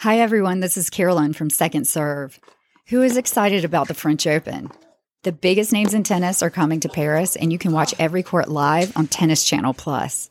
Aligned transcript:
Hi, 0.00 0.18
everyone. 0.18 0.60
This 0.60 0.76
is 0.76 0.90
Carolyn 0.90 1.32
from 1.32 1.48
Second 1.48 1.86
Serve. 1.86 2.38
Who 2.88 3.00
is 3.00 3.16
excited 3.16 3.64
about 3.64 3.88
the 3.88 3.94
French 3.94 4.26
Open? 4.26 4.70
The 5.22 5.32
biggest 5.32 5.72
names 5.72 5.94
in 5.94 6.02
tennis 6.02 6.42
are 6.42 6.50
coming 6.50 6.80
to 6.80 6.90
Paris, 6.90 7.34
and 7.34 7.50
you 7.50 7.58
can 7.58 7.72
watch 7.72 7.94
every 7.98 8.22
court 8.22 8.48
live 8.48 8.94
on 8.94 9.06
Tennis 9.06 9.42
Channel 9.42 9.72
Plus. 9.72 10.28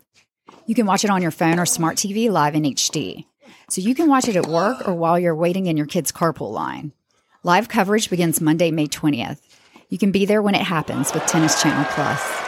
You 0.68 0.76
can 0.76 0.86
watch 0.86 1.04
it 1.04 1.10
on 1.10 1.24
your 1.24 1.32
phone 1.32 1.58
or 1.58 1.66
smart 1.66 1.98
TV 1.98 2.30
live 2.30 2.54
in 2.54 2.62
HD. 2.62 3.26
So 3.68 3.82
you 3.82 3.96
can 3.96 4.08
watch 4.08 4.28
it 4.28 4.36
at 4.36 4.46
work 4.46 4.88
or 4.88 4.94
while 4.94 5.18
you're 5.18 5.36
waiting 5.36 5.66
in 5.66 5.78
your 5.78 5.88
kid's 5.88 6.12
carpool 6.12 6.52
line. 6.52 6.92
Live 7.42 7.68
coverage 7.68 8.12
begins 8.12 8.40
Monday, 8.40 8.70
May 8.70 8.86
20th. 8.86 9.40
You 9.90 9.98
can 9.98 10.12
be 10.12 10.28
there 10.28 10.44
when 10.44 10.54
it 10.54 10.62
happens 10.62 11.12
with 11.12 11.26
Tennis 11.26 11.60
Channel 11.60 11.86
Plus. 11.90 12.45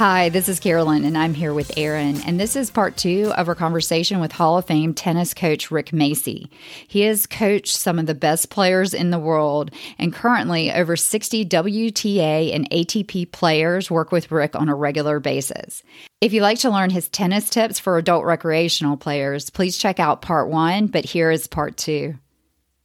Hi, 0.00 0.30
this 0.30 0.48
is 0.48 0.60
Carolyn, 0.60 1.04
and 1.04 1.18
I'm 1.18 1.34
here 1.34 1.52
with 1.52 1.76
Aaron. 1.76 2.22
And 2.22 2.40
this 2.40 2.56
is 2.56 2.70
part 2.70 2.96
two 2.96 3.34
of 3.36 3.48
our 3.48 3.54
conversation 3.54 4.18
with 4.18 4.32
Hall 4.32 4.56
of 4.56 4.64
Fame 4.64 4.94
tennis 4.94 5.34
coach 5.34 5.70
Rick 5.70 5.90
Macci. 5.90 6.48
He 6.88 7.02
has 7.02 7.26
coached 7.26 7.76
some 7.76 7.98
of 7.98 8.06
the 8.06 8.14
best 8.14 8.48
players 8.48 8.94
in 8.94 9.10
the 9.10 9.18
world, 9.18 9.70
and 9.98 10.10
currently 10.10 10.72
over 10.72 10.96
60 10.96 11.44
WTA 11.44 12.54
and 12.54 12.70
ATP 12.70 13.30
players 13.30 13.90
work 13.90 14.10
with 14.10 14.32
Rick 14.32 14.56
on 14.56 14.70
a 14.70 14.74
regular 14.74 15.20
basis. 15.20 15.82
If 16.22 16.32
you'd 16.32 16.40
like 16.40 16.60
to 16.60 16.70
learn 16.70 16.88
his 16.88 17.10
tennis 17.10 17.50
tips 17.50 17.78
for 17.78 17.98
adult 17.98 18.24
recreational 18.24 18.96
players, 18.96 19.50
please 19.50 19.76
check 19.76 20.00
out 20.00 20.22
part 20.22 20.48
one, 20.48 20.86
but 20.86 21.04
here 21.04 21.30
is 21.30 21.46
part 21.46 21.76
two. 21.76 22.14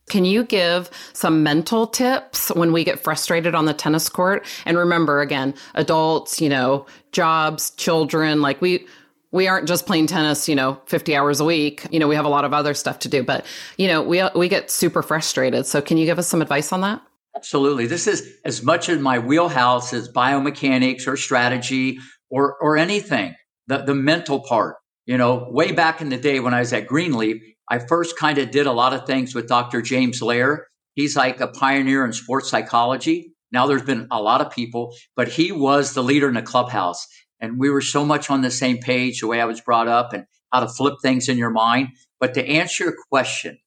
Can 0.08 0.24
you 0.24 0.44
give 0.44 0.90
some 1.14 1.42
mental 1.42 1.88
tips 1.88 2.50
when 2.50 2.72
we 2.72 2.84
get 2.84 3.00
frustrated 3.00 3.56
on 3.56 3.66
the 3.66 3.74
tennis 3.74 4.08
court? 4.08 4.46
And 4.66 4.78
remember, 4.78 5.22
again, 5.22 5.56
adults, 5.74 6.40
you 6.40 6.50
know, 6.50 6.86
jobs, 7.12 7.72
children, 7.72 8.42
like 8.42 8.62
we, 8.62 8.86
we 9.32 9.48
aren't 9.48 9.68
just 9.68 9.86
playing 9.86 10.08
tennis, 10.08 10.48
you 10.48 10.56
know, 10.56 10.80
50 10.86 11.16
hours 11.16 11.40
a 11.40 11.46
week. 11.46 11.86
You 11.92 12.00
know, 12.00 12.08
we 12.08 12.16
have 12.16 12.26
a 12.26 12.30
lot 12.30 12.46
of 12.46 12.54
other 12.54 12.74
stuff 12.74 13.00
to 13.00 13.10
do, 13.10 13.24
but 13.24 13.46
you 13.78 13.88
know, 13.88 14.02
we 14.02 14.24
we 14.36 14.48
get 14.48 14.72
super 14.72 15.04
frustrated. 15.04 15.66
So 15.66 15.82
can 15.82 15.98
you 15.98 16.06
give 16.06 16.18
us 16.18 16.28
some 16.28 16.42
advice 16.42 16.72
on 16.72 16.82
that? 16.82 17.02
Absolutely. 17.36 17.86
This 17.86 18.08
is 18.08 18.32
as 18.46 18.64
much 18.64 18.88
in 18.88 19.02
my 19.02 19.20
wheelhouse 19.20 19.92
as 19.92 20.10
biomechanics 20.10 21.06
or 21.06 21.18
strategy 21.18 22.00
or 22.30 22.56
or 22.62 22.78
anything. 22.78 23.36
The 23.68 23.80
the 23.80 23.96
mental 23.96 24.40
part. 24.40 24.78
You 25.06 25.18
know, 25.18 25.50
way 25.52 25.72
back 25.72 26.02
in 26.02 26.10
the 26.10 26.18
day 26.18 26.40
when 26.40 26.54
I 26.54 26.60
was 26.62 26.74
at 26.74 26.88
Grenelefe, 26.88 27.55
I 27.70 27.80
first 27.80 28.18
kind 28.18 28.38
of 28.38 28.52
did 28.52 28.68
a 28.68 28.72
lot 28.72 28.94
of 28.94 29.06
things 29.06 29.34
with 29.34 29.48
Dr. 29.48 29.82
James 29.82 30.22
Loehr. 30.22 30.68
He's 30.94 31.16
like 31.16 31.40
a 31.42 31.48
pioneer 31.48 32.06
in 32.06 32.14
sports 32.14 32.50
psychology. 32.50 33.34
Now 33.52 33.68
there's 33.68 33.84
been 33.84 34.08
a 34.12 34.22
lot 34.22 34.42
of 34.42 34.52
people, 34.52 34.94
but 35.16 35.28
he 35.28 35.52
was 35.52 35.94
the 35.94 36.04
leader 36.04 36.28
in 36.28 36.36
the 36.36 36.42
clubhouse. 36.42 37.08
And 37.40 37.60
we 37.60 37.70
were 37.70 37.82
so 37.82 38.06
much 38.06 38.30
on 38.30 38.42
the 38.42 38.52
same 38.52 38.78
page, 38.78 39.20
the 39.20 39.28
way 39.28 39.42
I 39.42 39.46
was 39.46 39.62
brought 39.62 39.88
up 39.88 40.14
and 40.14 40.26
how 40.52 40.62
to 40.62 40.68
flip 40.68 40.96
things 41.02 41.28
in 41.28 41.38
your 41.38 41.50
mind. 41.50 41.90
But 42.20 42.34
to 42.36 42.48
answer 42.48 42.86
your 42.86 42.96
question, 43.10 43.58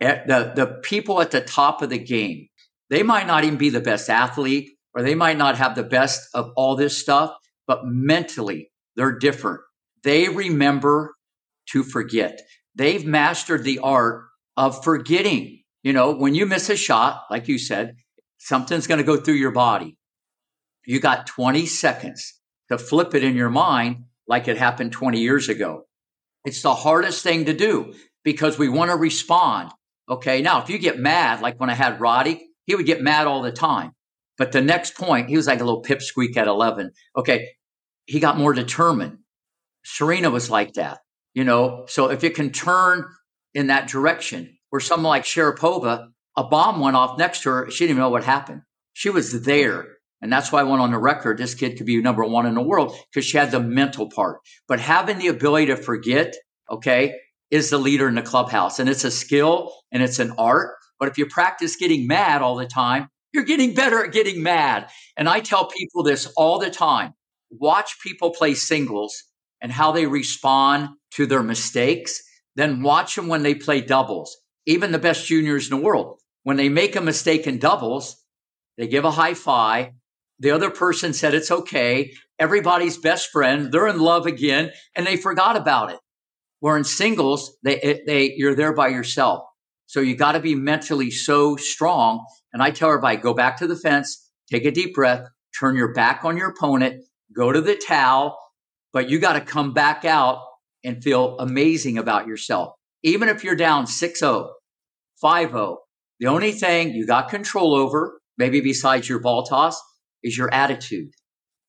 eh, 0.00 0.24
the, 0.26 0.52
the 0.54 0.66
people 0.82 1.20
at 1.20 1.30
the 1.30 1.40
top 1.40 1.82
of 1.82 1.90
the 1.90 1.98
game, 1.98 2.48
they 2.90 3.02
might 3.02 3.26
not 3.26 3.44
even 3.44 3.58
be 3.58 3.70
the 3.70 3.80
best 3.80 4.08
athlete 4.08 4.70
or 4.94 5.02
they 5.02 5.14
might 5.14 5.36
not 5.36 5.56
have 5.56 5.74
the 5.74 5.82
best 5.82 6.28
of 6.34 6.50
all 6.56 6.76
this 6.76 6.96
stuff, 6.96 7.32
but 7.66 7.80
mentally 7.84 8.70
they're 8.96 9.18
different. 9.18 9.60
They 10.04 10.28
remember 10.28 11.14
to 11.70 11.82
forget 11.82 12.40
they've 12.78 13.04
mastered 13.04 13.64
the 13.64 13.80
art 13.80 14.24
of 14.56 14.82
forgetting. 14.82 15.62
You 15.82 15.92
know, 15.92 16.12
when 16.12 16.34
you 16.34 16.46
miss 16.46 16.70
a 16.70 16.76
shot, 16.76 17.24
like 17.30 17.48
you 17.48 17.58
said, 17.58 17.96
something's 18.38 18.86
going 18.86 18.98
to 18.98 19.04
go 19.04 19.16
through 19.16 19.34
your 19.34 19.50
body. 19.50 19.96
You 20.86 21.00
got 21.00 21.26
20 21.26 21.66
seconds 21.66 22.40
to 22.70 22.78
flip 22.78 23.14
it 23.14 23.22
in 23.22 23.36
your 23.36 23.50
mind 23.50 24.04
like 24.26 24.48
it 24.48 24.56
happened 24.56 24.92
20 24.92 25.20
years 25.20 25.48
ago. 25.48 25.84
It's 26.44 26.62
the 26.62 26.74
hardest 26.74 27.22
thing 27.22 27.44
to 27.44 27.52
do 27.52 27.94
because 28.24 28.58
we 28.58 28.68
want 28.68 28.90
to 28.90 28.96
respond. 28.96 29.70
Okay. 30.08 30.40
Now, 30.40 30.62
if 30.62 30.70
you 30.70 30.78
get 30.78 30.98
mad, 30.98 31.42
like 31.42 31.60
when 31.60 31.70
I 31.70 31.74
had 31.74 32.00
Roddy, 32.00 32.48
he 32.64 32.74
would 32.74 32.86
get 32.86 33.02
mad 33.02 33.26
all 33.26 33.42
the 33.42 33.52
time. 33.52 33.92
But 34.38 34.52
the 34.52 34.62
next 34.62 34.96
point, 34.96 35.28
he 35.28 35.36
was 35.36 35.46
like 35.46 35.60
a 35.60 35.64
little 35.64 35.82
pipsqueak 35.82 36.36
at 36.36 36.46
11. 36.46 36.92
Okay. 37.16 37.48
He 38.06 38.20
got 38.20 38.38
more 38.38 38.54
determined. 38.54 39.18
Serena 39.84 40.30
was 40.30 40.48
like 40.48 40.74
that. 40.74 41.00
You 41.34 41.44
know, 41.44 41.84
so 41.88 42.10
if 42.10 42.24
it 42.24 42.34
can 42.34 42.50
turn 42.50 43.06
in 43.54 43.68
that 43.68 43.88
direction, 43.88 44.56
where 44.70 44.80
someone 44.80 45.10
like 45.10 45.24
Sharapova, 45.24 46.08
a 46.36 46.44
bomb 46.44 46.80
went 46.80 46.96
off 46.96 47.18
next 47.18 47.42
to 47.42 47.50
her, 47.50 47.70
she 47.70 47.84
didn't 47.84 47.90
even 47.90 48.02
know 48.02 48.10
what 48.10 48.24
happened. 48.24 48.62
She 48.92 49.10
was 49.10 49.42
there. 49.42 49.86
And 50.20 50.32
that's 50.32 50.50
why 50.50 50.60
I 50.60 50.64
went 50.64 50.82
on 50.82 50.90
the 50.90 50.98
record. 50.98 51.38
This 51.38 51.54
kid 51.54 51.76
could 51.76 51.86
be 51.86 52.00
number 52.02 52.24
one 52.24 52.46
in 52.46 52.54
the 52.54 52.62
world 52.62 52.96
because 53.12 53.24
she 53.24 53.38
had 53.38 53.50
the 53.50 53.60
mental 53.60 54.10
part. 54.10 54.40
But 54.66 54.80
having 54.80 55.18
the 55.18 55.28
ability 55.28 55.66
to 55.66 55.76
forget, 55.76 56.34
okay, 56.68 57.14
is 57.50 57.70
the 57.70 57.78
leader 57.78 58.08
in 58.08 58.14
the 58.14 58.22
clubhouse. 58.22 58.78
And 58.78 58.88
it's 58.88 59.04
a 59.04 59.10
skill 59.10 59.72
and 59.92 60.02
it's 60.02 60.18
an 60.18 60.32
art. 60.36 60.74
But 60.98 61.08
if 61.08 61.18
you 61.18 61.26
practice 61.26 61.76
getting 61.76 62.06
mad 62.06 62.42
all 62.42 62.56
the 62.56 62.66
time, 62.66 63.08
you're 63.32 63.44
getting 63.44 63.74
better 63.74 64.04
at 64.04 64.12
getting 64.12 64.42
mad. 64.42 64.90
And 65.16 65.28
I 65.28 65.40
tell 65.40 65.66
people 65.66 66.02
this 66.02 66.26
all 66.36 66.58
the 66.58 66.70
time 66.70 67.14
watch 67.50 67.98
people 68.02 68.30
play 68.30 68.54
singles 68.54 69.24
and 69.62 69.72
how 69.72 69.92
they 69.92 70.06
respond 70.06 70.90
to 71.12 71.26
their 71.26 71.42
mistakes, 71.42 72.22
then 72.54 72.82
watch 72.82 73.14
them 73.14 73.28
when 73.28 73.42
they 73.42 73.54
play 73.54 73.80
doubles. 73.80 74.36
Even 74.66 74.92
the 74.92 74.98
best 74.98 75.26
juniors 75.26 75.70
in 75.70 75.76
the 75.76 75.82
world, 75.82 76.18
when 76.42 76.56
they 76.56 76.68
make 76.68 76.96
a 76.96 77.00
mistake 77.00 77.46
in 77.46 77.58
doubles, 77.58 78.16
they 78.76 78.86
give 78.86 79.04
a 79.04 79.10
high 79.10 79.34
five. 79.34 79.88
The 80.38 80.52
other 80.52 80.70
person 80.70 81.12
said 81.12 81.34
it's 81.34 81.50
okay. 81.50 82.12
Everybody's 82.38 82.96
best 82.96 83.30
friend. 83.30 83.72
They're 83.72 83.88
in 83.88 83.98
love 83.98 84.26
again 84.26 84.70
and 84.94 85.06
they 85.06 85.16
forgot 85.16 85.56
about 85.56 85.90
it. 85.90 85.98
Where 86.60 86.76
in 86.76 86.84
singles, 86.84 87.56
they, 87.62 87.80
eh, 87.80 87.98
they, 88.06 88.34
you're 88.36 88.54
there 88.54 88.72
by 88.72 88.88
yourself. 88.88 89.44
So 89.86 90.00
you 90.00 90.16
got 90.16 90.32
to 90.32 90.40
be 90.40 90.54
mentally 90.54 91.10
so 91.10 91.56
strong. 91.56 92.24
And 92.52 92.62
I 92.62 92.70
tell 92.70 92.90
everybody, 92.90 93.16
go 93.16 93.34
back 93.34 93.58
to 93.58 93.66
the 93.66 93.76
fence, 93.76 94.30
take 94.50 94.64
a 94.64 94.70
deep 94.70 94.94
breath, 94.94 95.28
turn 95.58 95.76
your 95.76 95.92
back 95.92 96.24
on 96.24 96.36
your 96.36 96.50
opponent, 96.50 97.04
go 97.34 97.52
to 97.52 97.60
the 97.60 97.76
towel, 97.76 98.38
but 98.92 99.08
you 99.08 99.18
got 99.18 99.34
to 99.34 99.40
come 99.40 99.72
back 99.72 100.04
out 100.04 100.40
and 100.84 101.02
feel 101.02 101.36
amazing 101.38 101.98
about 101.98 102.26
yourself. 102.26 102.74
Even 103.02 103.28
if 103.28 103.44
you're 103.44 103.56
down 103.56 103.86
6 103.86 104.18
0, 104.18 104.50
5 105.20 105.50
0, 105.50 105.78
the 106.20 106.26
only 106.26 106.52
thing 106.52 106.90
you 106.90 107.06
got 107.06 107.28
control 107.28 107.74
over, 107.74 108.20
maybe 108.36 108.60
besides 108.60 109.08
your 109.08 109.20
ball 109.20 109.44
toss, 109.44 109.80
is 110.22 110.36
your 110.36 110.52
attitude. 110.52 111.10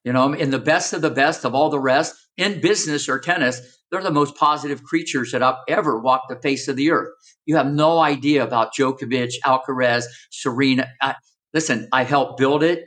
You 0.03 0.13
know, 0.13 0.33
in 0.33 0.49
the 0.49 0.59
best 0.59 0.93
of 0.93 1.01
the 1.01 1.11
best 1.11 1.45
of 1.45 1.53
all 1.53 1.69
the 1.69 1.79
rest, 1.79 2.15
in 2.37 2.61
business 2.61 3.09
or 3.09 3.19
tennis, 3.19 3.61
they're 3.91 4.01
the 4.01 4.11
most 4.11 4.35
positive 4.35 4.83
creatures 4.83 5.31
that 5.31 5.41
have 5.41 5.57
ever 5.67 5.99
walked 5.99 6.29
the 6.29 6.39
face 6.39 6.67
of 6.67 6.75
the 6.75 6.91
earth. 6.91 7.09
You 7.45 7.57
have 7.57 7.67
no 7.67 7.99
idea 7.99 8.43
about 8.43 8.73
Djokovic, 8.73 9.33
Alcaraz, 9.45 10.05
Serena. 10.31 10.87
I, 11.01 11.15
listen, 11.53 11.87
I 11.91 12.03
helped 12.03 12.37
build 12.37 12.63
it. 12.63 12.83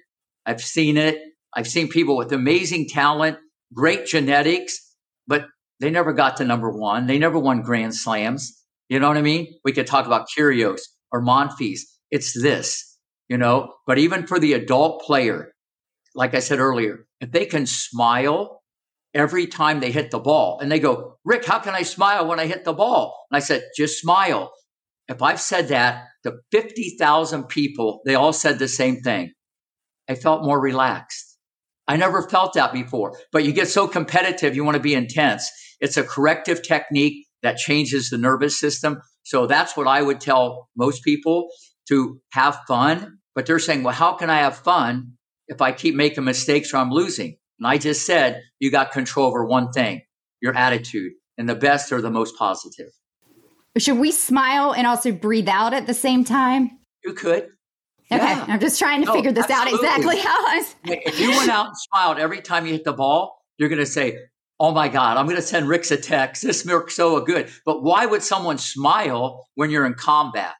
I've 0.46 0.62
seen 0.62 0.96
it. 0.96 1.18
I've 1.54 1.68
seen 1.68 1.88
people 1.88 2.16
with 2.16 2.32
amazing 2.32 2.88
talent, 2.88 3.38
great 3.74 4.06
genetics, 4.06 4.78
but 5.26 5.46
they 5.82 5.90
never 5.90 6.12
got 6.12 6.36
to 6.36 6.44
number 6.44 6.70
one. 6.70 7.06
They 7.06 7.18
never 7.18 7.38
won 7.38 7.62
Grand 7.62 7.94
Slams. 7.94 8.56
You 8.88 9.00
know 9.00 9.08
what 9.08 9.16
I 9.16 9.22
mean? 9.22 9.52
We 9.64 9.72
could 9.72 9.88
talk 9.88 10.06
about 10.06 10.28
Kyrgios 10.28 10.80
or 11.10 11.20
Monfils. 11.20 11.80
It's 12.12 12.40
this, 12.40 12.98
you 13.28 13.36
know. 13.36 13.74
But 13.84 13.98
even 13.98 14.28
for 14.28 14.38
the 14.38 14.52
adult 14.52 15.02
player, 15.02 15.52
like 16.14 16.34
I 16.34 16.38
said 16.38 16.60
earlier, 16.60 17.06
if 17.20 17.32
they 17.32 17.46
can 17.46 17.66
smile 17.66 18.62
every 19.12 19.48
time 19.48 19.80
they 19.80 19.90
hit 19.90 20.12
the 20.12 20.20
ball, 20.20 20.60
and 20.60 20.70
they 20.70 20.78
go, 20.78 21.18
Rick, 21.24 21.44
how 21.44 21.58
can 21.58 21.74
I 21.74 21.82
smile 21.82 22.26
when 22.28 22.38
I 22.38 22.46
hit 22.46 22.64
the 22.64 22.72
ball? 22.72 23.26
And 23.30 23.36
I 23.36 23.40
said, 23.40 23.64
just 23.76 24.00
smile. 24.00 24.52
If 25.08 25.20
I've 25.20 25.40
said 25.40 25.68
that 25.68 26.04
to 26.22 26.36
50,000 26.52 27.44
people, 27.44 28.02
they 28.06 28.14
all 28.14 28.32
said 28.32 28.58
the 28.58 28.68
same 28.68 29.00
thing. 29.00 29.32
I 30.08 30.14
felt 30.14 30.44
more 30.44 30.60
relaxed. 30.60 31.31
I 31.92 31.96
never 31.96 32.22
felt 32.22 32.54
that 32.54 32.72
before, 32.72 33.18
but 33.32 33.44
you 33.44 33.52
get 33.52 33.68
so 33.68 33.86
competitive, 33.86 34.56
you 34.56 34.64
want 34.64 34.76
to 34.76 34.82
be 34.82 34.94
intense. 34.94 35.50
It's 35.78 35.98
a 35.98 36.02
corrective 36.02 36.62
technique 36.62 37.26
that 37.42 37.58
changes 37.58 38.08
the 38.08 38.16
nervous 38.16 38.58
system. 38.58 39.02
So 39.24 39.46
that's 39.46 39.76
what 39.76 39.86
I 39.86 40.00
would 40.00 40.18
tell 40.18 40.70
most 40.74 41.04
people 41.04 41.50
to 41.88 42.18
have 42.30 42.58
fun. 42.66 43.18
But 43.34 43.44
they're 43.44 43.58
saying, 43.58 43.82
well, 43.82 43.92
how 43.92 44.14
can 44.14 44.30
I 44.30 44.38
have 44.38 44.56
fun 44.56 45.18
if 45.48 45.60
I 45.60 45.72
keep 45.72 45.94
making 45.94 46.24
mistakes 46.24 46.72
or 46.72 46.78
I'm 46.78 46.92
losing? 46.92 47.36
And 47.58 47.66
I 47.66 47.76
just 47.76 48.06
said, 48.06 48.40
you 48.58 48.70
got 48.70 48.92
control 48.92 49.26
over 49.26 49.44
one 49.44 49.70
thing, 49.70 50.00
your 50.40 50.56
attitude. 50.56 51.12
And 51.36 51.46
the 51.46 51.54
best 51.54 51.92
are 51.92 52.00
the 52.00 52.10
most 52.10 52.38
positive. 52.38 52.88
Should 53.76 53.98
we 53.98 54.12
smile 54.12 54.72
and 54.72 54.86
also 54.86 55.12
breathe 55.12 55.48
out 55.48 55.74
at 55.74 55.86
the 55.86 55.92
same 55.92 56.24
time? 56.24 56.70
You 57.04 57.12
could. 57.12 57.48
Okay, 58.12 58.24
yeah. 58.24 58.46
I'm 58.48 58.60
just 58.60 58.78
trying 58.78 59.00
to 59.00 59.06
no, 59.06 59.14
figure 59.14 59.32
this 59.32 59.48
absolutely. 59.48 59.88
out 59.88 59.98
exactly 59.98 60.18
how 60.18 60.46
I 60.46 60.56
was. 60.56 60.74
if 60.84 61.20
you 61.20 61.30
went 61.30 61.50
out 61.50 61.66
and 61.68 61.76
smiled 61.76 62.18
every 62.18 62.40
time 62.40 62.66
you 62.66 62.72
hit 62.72 62.84
the 62.84 62.92
ball, 62.92 63.38
you're 63.58 63.68
going 63.68 63.78
to 63.78 63.86
say, 63.86 64.18
oh 64.60 64.70
my 64.70 64.88
God, 64.88 65.16
I'm 65.16 65.26
going 65.26 65.36
to 65.36 65.42
send 65.42 65.68
Rick's 65.68 65.90
a 65.90 65.96
text. 65.96 66.42
This 66.42 66.64
works 66.64 66.94
so 66.94 67.20
good. 67.20 67.50
But 67.64 67.82
why 67.82 68.06
would 68.06 68.22
someone 68.22 68.58
smile 68.58 69.46
when 69.54 69.70
you're 69.70 69.86
in 69.86 69.94
combat? 69.94 70.54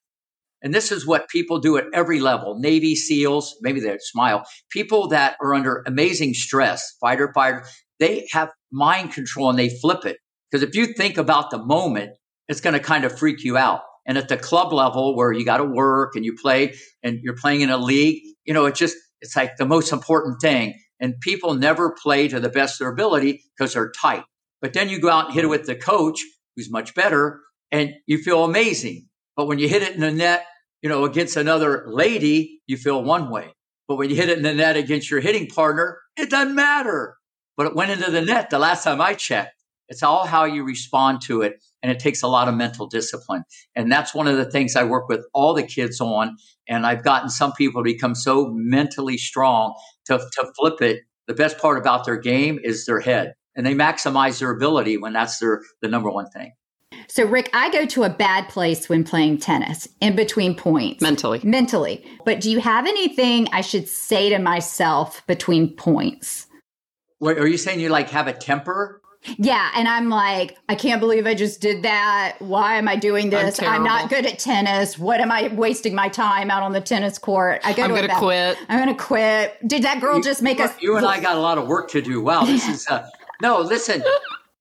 And 0.62 0.72
this 0.72 0.92
is 0.92 1.06
what 1.06 1.28
people 1.28 1.58
do 1.58 1.76
at 1.76 1.84
every 1.92 2.20
level 2.20 2.58
Navy 2.58 2.94
SEALs, 2.94 3.56
maybe 3.62 3.80
they 3.80 3.96
smile. 4.00 4.44
People 4.70 5.08
that 5.08 5.36
are 5.40 5.54
under 5.54 5.82
amazing 5.86 6.34
stress, 6.34 6.96
fighter, 7.00 7.32
fighter, 7.34 7.64
they 7.98 8.26
have 8.32 8.50
mind 8.70 9.12
control 9.12 9.50
and 9.50 9.58
they 9.58 9.68
flip 9.68 10.04
it. 10.04 10.18
Because 10.50 10.62
if 10.62 10.74
you 10.74 10.86
think 10.86 11.18
about 11.18 11.50
the 11.50 11.58
moment, 11.58 12.12
it's 12.48 12.60
going 12.60 12.74
to 12.74 12.80
kind 12.80 13.04
of 13.04 13.16
freak 13.18 13.42
you 13.42 13.56
out. 13.56 13.80
And 14.06 14.18
at 14.18 14.28
the 14.28 14.36
club 14.36 14.72
level 14.72 15.16
where 15.16 15.32
you 15.32 15.44
got 15.44 15.58
to 15.58 15.64
work 15.64 16.16
and 16.16 16.24
you 16.24 16.34
play 16.34 16.74
and 17.02 17.20
you're 17.22 17.36
playing 17.36 17.60
in 17.60 17.70
a 17.70 17.78
league, 17.78 18.22
you 18.44 18.52
know, 18.52 18.66
it's 18.66 18.78
just, 18.78 18.96
it's 19.20 19.36
like 19.36 19.56
the 19.56 19.66
most 19.66 19.92
important 19.92 20.40
thing. 20.40 20.78
And 21.00 21.20
people 21.20 21.54
never 21.54 21.90
play 21.90 22.28
to 22.28 22.40
the 22.40 22.48
best 22.48 22.74
of 22.74 22.84
their 22.84 22.92
ability 22.92 23.42
because 23.56 23.74
they're 23.74 23.92
tight. 23.92 24.24
But 24.60 24.72
then 24.72 24.88
you 24.88 25.00
go 25.00 25.08
out 25.08 25.26
and 25.26 25.34
hit 25.34 25.44
it 25.44 25.48
with 25.48 25.66
the 25.66 25.74
coach 25.74 26.20
who's 26.56 26.70
much 26.70 26.94
better 26.94 27.40
and 27.70 27.94
you 28.06 28.18
feel 28.18 28.44
amazing. 28.44 29.08
But 29.36 29.46
when 29.46 29.58
you 29.58 29.68
hit 29.68 29.82
it 29.82 29.94
in 29.94 30.00
the 30.00 30.12
net, 30.12 30.46
you 30.82 30.88
know, 30.88 31.04
against 31.04 31.36
another 31.36 31.84
lady, 31.86 32.60
you 32.66 32.76
feel 32.76 33.02
one 33.02 33.30
way. 33.30 33.52
But 33.88 33.96
when 33.96 34.10
you 34.10 34.16
hit 34.16 34.28
it 34.28 34.38
in 34.38 34.44
the 34.44 34.54
net 34.54 34.76
against 34.76 35.10
your 35.10 35.20
hitting 35.20 35.48
partner, 35.48 35.98
it 36.16 36.30
doesn't 36.30 36.54
matter. 36.54 37.16
But 37.56 37.68
it 37.68 37.76
went 37.76 37.90
into 37.90 38.10
the 38.10 38.22
net 38.22 38.50
the 38.50 38.58
last 38.58 38.84
time 38.84 39.00
I 39.00 39.14
checked. 39.14 39.61
It's 39.92 40.02
all 40.02 40.24
how 40.24 40.46
you 40.46 40.64
respond 40.64 41.20
to 41.26 41.42
it. 41.42 41.62
And 41.82 41.92
it 41.92 41.98
takes 41.98 42.22
a 42.22 42.26
lot 42.26 42.48
of 42.48 42.54
mental 42.54 42.86
discipline. 42.86 43.44
And 43.76 43.92
that's 43.92 44.14
one 44.14 44.26
of 44.26 44.38
the 44.38 44.50
things 44.50 44.74
I 44.74 44.84
work 44.84 45.06
with 45.06 45.26
all 45.34 45.52
the 45.52 45.62
kids 45.62 46.00
on. 46.00 46.38
And 46.66 46.86
I've 46.86 47.04
gotten 47.04 47.28
some 47.28 47.52
people 47.52 47.82
to 47.82 47.84
become 47.84 48.14
so 48.14 48.50
mentally 48.54 49.18
strong 49.18 49.74
to, 50.06 50.16
to 50.16 50.52
flip 50.58 50.80
it. 50.80 51.02
The 51.26 51.34
best 51.34 51.58
part 51.58 51.76
about 51.76 52.06
their 52.06 52.16
game 52.16 52.58
is 52.64 52.86
their 52.86 53.00
head. 53.00 53.34
And 53.54 53.66
they 53.66 53.74
maximize 53.74 54.40
their 54.40 54.50
ability 54.50 54.96
when 54.96 55.12
that's 55.12 55.38
their 55.38 55.60
the 55.82 55.88
number 55.88 56.10
one 56.10 56.30
thing. 56.30 56.52
So, 57.08 57.26
Rick, 57.26 57.50
I 57.52 57.70
go 57.70 57.84
to 57.84 58.04
a 58.04 58.08
bad 58.08 58.48
place 58.48 58.88
when 58.88 59.04
playing 59.04 59.40
tennis 59.40 59.88
in 60.00 60.16
between 60.16 60.54
points. 60.54 61.02
Mentally. 61.02 61.42
Mentally. 61.44 62.02
But 62.24 62.40
do 62.40 62.50
you 62.50 62.60
have 62.60 62.86
anything 62.86 63.46
I 63.52 63.60
should 63.60 63.88
say 63.88 64.30
to 64.30 64.38
myself 64.38 65.22
between 65.26 65.76
points? 65.76 66.46
Wait, 67.20 67.38
are 67.38 67.46
you 67.46 67.58
saying 67.58 67.80
you 67.80 67.90
like 67.90 68.08
have 68.08 68.26
a 68.26 68.32
temper? 68.32 69.01
Yeah, 69.38 69.70
and 69.74 69.86
I'm 69.86 70.08
like, 70.08 70.58
I 70.68 70.74
can't 70.74 71.00
believe 71.00 71.26
I 71.26 71.34
just 71.34 71.60
did 71.60 71.82
that. 71.82 72.36
Why 72.40 72.76
am 72.76 72.88
I 72.88 72.96
doing 72.96 73.30
this? 73.30 73.60
I'm, 73.60 73.68
I'm 73.68 73.84
not 73.84 74.10
good 74.10 74.26
at 74.26 74.38
tennis. 74.38 74.98
What 74.98 75.20
am 75.20 75.30
I 75.30 75.48
wasting 75.48 75.94
my 75.94 76.08
time 76.08 76.50
out 76.50 76.62
on 76.62 76.72
the 76.72 76.80
tennis 76.80 77.18
court? 77.18 77.60
I 77.64 77.72
go 77.72 77.84
I'm 77.84 77.94
to 77.94 78.00
gonna 78.00 78.18
quit. 78.18 78.58
I'm 78.68 78.78
gonna 78.78 78.96
quit. 78.96 79.56
Did 79.66 79.82
that 79.84 80.00
girl 80.00 80.16
you, 80.16 80.22
just 80.22 80.42
make 80.42 80.60
us? 80.60 80.72
You 80.80 80.96
and 80.96 81.06
I 81.06 81.20
got 81.20 81.36
a 81.36 81.40
lot 81.40 81.58
of 81.58 81.68
work 81.68 81.90
to 81.90 82.02
do. 82.02 82.20
Wow, 82.20 82.44
this 82.44 82.68
is 82.68 82.86
uh, 82.88 83.06
no. 83.40 83.60
Listen, 83.60 84.02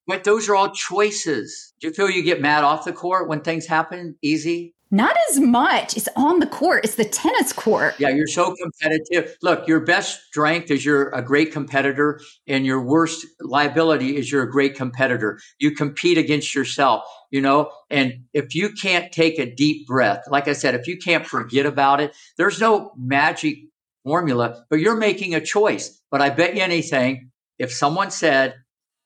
but 0.07 0.23
those 0.23 0.47
are 0.47 0.55
all 0.55 0.69
choices. 0.69 1.73
Do 1.79 1.87
you 1.87 1.93
feel 1.93 2.09
you 2.09 2.23
get 2.23 2.41
mad 2.41 2.63
off 2.63 2.85
the 2.85 2.93
court 2.93 3.27
when 3.27 3.41
things 3.41 3.65
happen 3.65 4.15
easy? 4.21 4.75
Not 4.93 5.15
as 5.29 5.39
much. 5.39 5.95
It's 5.95 6.09
on 6.17 6.39
the 6.39 6.45
court. 6.45 6.83
It's 6.83 6.95
the 6.95 7.05
tennis 7.05 7.53
court. 7.53 7.95
Yeah, 7.97 8.09
you're 8.09 8.27
so 8.27 8.53
competitive. 8.53 9.37
Look, 9.41 9.65
your 9.65 9.79
best 9.79 10.25
strength 10.25 10.69
is 10.69 10.83
you're 10.83 11.09
a 11.11 11.21
great 11.21 11.53
competitor, 11.53 12.19
and 12.45 12.65
your 12.65 12.81
worst 12.81 13.25
liability 13.39 14.17
is 14.17 14.29
you're 14.29 14.43
a 14.43 14.51
great 14.51 14.75
competitor. 14.75 15.39
You 15.59 15.71
compete 15.71 16.17
against 16.17 16.53
yourself, 16.53 17.05
you 17.31 17.39
know? 17.39 17.71
And 17.89 18.25
if 18.33 18.53
you 18.53 18.73
can't 18.73 19.13
take 19.13 19.39
a 19.39 19.49
deep 19.55 19.87
breath, 19.87 20.25
like 20.27 20.49
I 20.49 20.53
said, 20.53 20.75
if 20.75 20.87
you 20.87 20.97
can't 20.97 21.25
forget 21.25 21.65
about 21.65 22.01
it, 22.01 22.13
there's 22.37 22.59
no 22.59 22.91
magic 22.97 23.59
formula, 24.03 24.65
but 24.69 24.81
you're 24.81 24.97
making 24.97 25.35
a 25.35 25.41
choice. 25.41 26.01
But 26.11 26.21
I 26.21 26.31
bet 26.31 26.57
you 26.57 26.63
anything, 26.63 27.31
if 27.57 27.71
someone 27.71 28.11
said, 28.11 28.55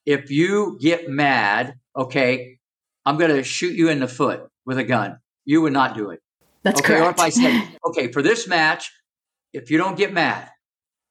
if 0.08 0.32
you 0.32 0.80
get 0.82 1.08
mad, 1.10 1.76
okay, 1.96 2.58
I'm 3.06 3.18
going 3.18 3.36
to 3.36 3.44
shoot 3.44 3.76
you 3.76 3.90
in 3.90 4.00
the 4.00 4.08
foot 4.08 4.48
with 4.66 4.80
a 4.80 4.84
gun 4.84 5.20
you 5.46 5.62
would 5.62 5.74
not 5.74 5.96
do 5.96 6.10
it. 6.10 6.22
That's 6.64 6.80
okay, 6.80 6.96
correct. 6.96 7.06
Or 7.06 7.10
if 7.12 7.20
I 7.20 7.30
said, 7.30 7.78
okay, 7.88 8.12
for 8.12 8.22
this 8.22 8.48
match, 8.48 8.92
if 9.54 9.72
you 9.72 9.78
don't 9.78 9.98
get 9.98 10.12
mad, 10.12 10.50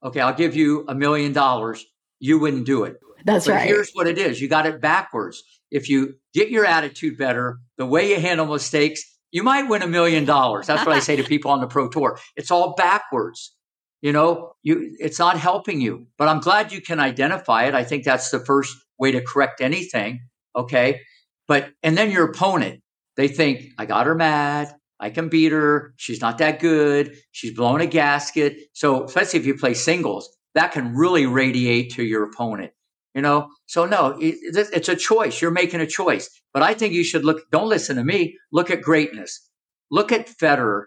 okay, 0.03 0.19
I'll 0.19 0.35
give 0.35 0.55
you 0.55 0.85
a 0.87 0.93
million 0.93 1.33
dollars, 1.33 1.83
you 2.19 2.39
wouldn't 2.39 2.65
do 2.65 2.83
it. 2.83 2.97
That's 3.23 3.45
but 3.45 3.53
right. 3.53 3.67
Here's 3.67 3.91
what 3.93 4.07
it 4.07 4.17
is 4.17 4.39
you 4.39 4.47
got 4.47 4.65
it 4.65 4.79
backwards. 4.81 5.43
If 5.71 5.89
you 5.89 6.15
get 6.33 6.49
your 6.49 6.65
attitude 6.65 7.17
better, 7.17 7.59
the 7.77 7.85
way 7.85 8.11
you 8.11 8.19
handle 8.19 8.45
mistakes, 8.45 9.03
you 9.31 9.43
might 9.43 9.63
win 9.63 9.81
a 9.81 9.87
million 9.87 10.25
dollars. 10.25 10.67
That's 10.67 10.85
what 10.85 10.95
I 10.95 10.99
say 10.99 11.15
to 11.15 11.23
people 11.27 11.51
on 11.51 11.59
the 11.59 11.67
pro 11.67 11.89
tour. 11.89 12.19
It's 12.35 12.51
all 12.51 12.75
backwards. 12.75 13.53
You 14.01 14.11
know, 14.11 14.53
you 14.61 14.95
it's 14.99 15.17
not 15.17 15.37
helping 15.37 15.81
you. 15.81 16.05
But 16.17 16.27
I'm 16.27 16.39
glad 16.39 16.71
you 16.71 16.81
can 16.81 16.99
identify 16.99 17.63
it. 17.63 17.73
I 17.73 17.83
think 17.83 18.03
that's 18.03 18.29
the 18.29 18.39
first 18.39 18.77
way 18.99 19.11
to 19.11 19.21
correct 19.21 19.61
anything. 19.61 20.21
Okay. 20.55 21.01
But 21.47 21.71
and 21.81 21.97
then 21.97 22.11
your 22.11 22.25
opponent, 22.25 22.81
they 23.17 23.27
think, 23.27 23.71
I 23.77 23.85
got 23.85 24.05
her 24.05 24.15
mad. 24.15 24.73
I 24.99 25.09
can 25.09 25.29
beat 25.29 25.51
her. 25.51 25.93
She's 25.97 26.21
not 26.21 26.37
that 26.37 26.59
good. 26.59 27.17
She's 27.31 27.53
blowing 27.53 27.81
a 27.81 27.85
gasket. 27.85 28.57
So, 28.73 29.03
especially 29.03 29.39
if 29.39 29.45
you 29.45 29.55
play 29.55 29.73
singles, 29.73 30.29
that 30.53 30.71
can 30.71 30.95
really 30.95 31.25
radiate 31.25 31.93
to 31.93 32.03
your 32.03 32.23
opponent. 32.23 32.71
You 33.13 33.21
know, 33.21 33.49
so 33.65 33.85
no, 33.85 34.17
it's 34.19 34.89
a 34.89 34.95
choice. 34.95 35.41
You're 35.41 35.51
making 35.51 35.79
a 35.79 35.87
choice. 35.87 36.29
But 36.53 36.63
I 36.63 36.73
think 36.73 36.93
you 36.93 37.03
should 37.03 37.23
look, 37.23 37.49
don't 37.49 37.69
listen 37.69 37.95
to 37.95 38.03
me. 38.03 38.37
Look 38.51 38.69
at 38.69 38.81
greatness. 38.81 39.49
Look 39.89 40.11
at 40.11 40.27
Federer 40.27 40.85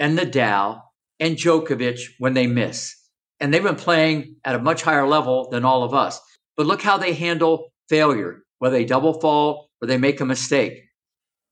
and 0.00 0.18
Nadal 0.18 0.80
and 1.20 1.36
Djokovic 1.36 2.00
when 2.18 2.34
they 2.34 2.48
miss. 2.48 2.96
And 3.38 3.54
they've 3.54 3.62
been 3.62 3.76
playing 3.76 4.36
at 4.44 4.56
a 4.56 4.60
much 4.60 4.82
higher 4.82 5.06
level 5.06 5.50
than 5.50 5.64
all 5.64 5.84
of 5.84 5.94
us. 5.94 6.20
But 6.56 6.66
look 6.66 6.82
how 6.82 6.98
they 6.98 7.12
handle 7.12 7.72
failure, 7.88 8.42
whether 8.58 8.76
they 8.76 8.84
double 8.84 9.20
fault 9.20 9.68
or 9.80 9.86
they 9.86 9.98
make 9.98 10.20
a 10.20 10.24
mistake 10.24 10.87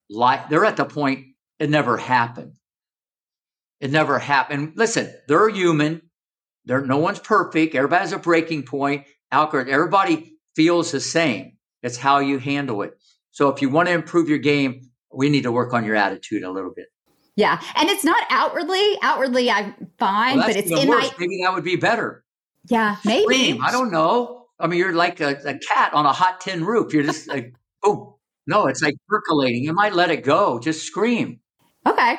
like 0.08 0.48
they're 0.48 0.64
at 0.64 0.76
the 0.76 0.84
point 0.84 1.26
it 1.58 1.70
never 1.70 1.96
happened. 1.96 2.54
It 3.80 3.90
never 3.90 4.18
happened. 4.18 4.72
Listen, 4.76 5.12
they're 5.28 5.48
human. 5.48 6.02
They're 6.64 6.84
no 6.84 6.98
one's 6.98 7.18
perfect. 7.18 7.74
Everybody 7.74 8.00
has 8.00 8.12
a 8.12 8.18
breaking 8.18 8.64
point. 8.64 9.04
Everybody 9.32 10.38
feels 10.54 10.92
the 10.92 11.00
same. 11.00 11.56
It's 11.82 11.96
how 11.96 12.18
you 12.18 12.38
handle 12.38 12.82
it. 12.82 12.94
So 13.30 13.50
if 13.50 13.60
you 13.60 13.68
want 13.68 13.88
to 13.88 13.94
improve 13.94 14.28
your 14.28 14.38
game, 14.38 14.90
we 15.12 15.28
need 15.28 15.42
to 15.42 15.52
work 15.52 15.74
on 15.74 15.84
your 15.84 15.94
attitude 15.94 16.42
a 16.42 16.50
little 16.50 16.72
bit. 16.74 16.86
Yeah. 17.36 17.60
And 17.76 17.88
it's 17.90 18.02
not 18.02 18.24
outwardly. 18.30 18.96
Outwardly 19.02 19.50
I'm 19.50 19.74
fine, 19.98 20.38
well, 20.38 20.46
but 20.46 20.56
it's 20.56 20.70
in 20.70 20.88
worse. 20.88 21.10
my 21.10 21.16
maybe 21.18 21.42
that 21.42 21.54
would 21.54 21.64
be 21.64 21.76
better. 21.76 22.24
Yeah, 22.68 22.96
maybe. 23.04 23.22
Scream. 23.22 23.64
I 23.64 23.70
don't 23.70 23.92
know. 23.92 24.46
I 24.58 24.66
mean, 24.66 24.78
you're 24.78 24.94
like 24.94 25.20
a, 25.20 25.36
a 25.44 25.58
cat 25.58 25.92
on 25.92 26.06
a 26.06 26.12
hot 26.12 26.40
tin 26.40 26.64
roof. 26.64 26.92
You're 26.92 27.02
just 27.02 27.28
like, 27.28 27.54
boom, 27.82 28.14
no, 28.46 28.66
it's 28.66 28.82
like 28.82 28.94
percolating. 29.08 29.64
You 29.64 29.72
might 29.72 29.94
let 29.94 30.10
it 30.10 30.22
go. 30.22 30.58
Just 30.58 30.86
scream. 30.86 31.40
Okay. 31.86 32.18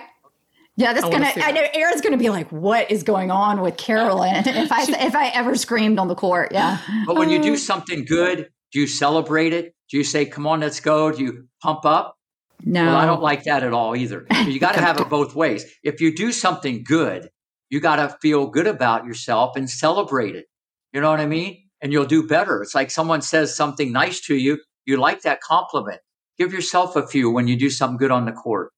Yeah, 0.75 0.93
that's 0.93 1.05
I 1.05 1.09
gonna. 1.09 1.31
I 1.37 1.51
know 1.51 1.65
Aaron's 1.73 2.01
gonna 2.01 2.17
be 2.17 2.29
like, 2.29 2.51
"What 2.51 2.91
is 2.91 3.01
going 3.01 3.31
on 3.31 3.61
with 3.61 3.77
Carolyn?" 3.77 4.35
if 4.45 4.71
I 4.71 4.83
if 4.83 5.15
I 5.15 5.29
ever 5.29 5.55
screamed 5.55 5.97
on 5.97 6.07
the 6.07 6.15
court, 6.15 6.51
yeah. 6.51 6.77
But 7.05 7.15
when 7.15 7.29
you 7.29 7.41
do 7.41 7.57
something 7.57 8.05
good, 8.05 8.49
do 8.71 8.79
you 8.79 8.87
celebrate 8.87 9.53
it? 9.53 9.73
Do 9.89 9.97
you 9.97 10.03
say, 10.03 10.25
"Come 10.25 10.45
on, 10.45 10.59
let's 10.59 10.79
go"? 10.79 11.11
Do 11.11 11.23
you 11.23 11.47
pump 11.63 11.83
up? 11.85 12.15
No, 12.63 12.85
well, 12.85 12.95
I 12.95 13.05
don't 13.05 13.21
like 13.21 13.43
that 13.45 13.63
at 13.63 13.73
all 13.73 13.95
either. 13.95 14.27
You 14.45 14.59
got 14.59 14.75
to 14.75 14.81
have 14.87 14.99
it 14.99 15.09
both 15.09 15.35
ways. 15.35 15.65
If 15.83 15.99
you 15.99 16.15
do 16.15 16.31
something 16.31 16.83
good, 16.83 17.29
you 17.69 17.79
got 17.79 17.95
to 17.97 18.15
feel 18.21 18.47
good 18.47 18.67
about 18.67 19.05
yourself 19.05 19.55
and 19.55 19.69
celebrate 19.69 20.35
it. 20.35 20.45
You 20.93 21.01
know 21.01 21.09
what 21.09 21.19
I 21.19 21.27
mean? 21.27 21.63
And 21.81 21.91
you'll 21.91 22.05
do 22.05 22.27
better. 22.27 22.61
It's 22.61 22.73
like 22.73 22.89
someone 22.91 23.21
says 23.21 23.55
something 23.55 23.91
nice 23.91 24.21
to 24.21 24.35
you. 24.35 24.59
You 24.85 24.97
like 24.97 25.21
that 25.21 25.41
compliment 25.41 26.01
give 26.37 26.53
yourself 26.53 26.95
a 26.95 27.05
few 27.05 27.29
when 27.31 27.47
you 27.47 27.55
do 27.55 27.69
something 27.69 27.97
good 27.97 28.11
on 28.11 28.25
the 28.25 28.31
court. 28.31 28.71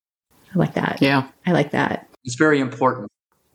I 0.56 0.60
like 0.60 0.74
that. 0.74 1.02
Yeah. 1.02 1.28
I 1.46 1.52
like 1.52 1.72
that. 1.72 2.08
It's 2.24 2.36
very 2.36 2.60
important. 2.60 3.10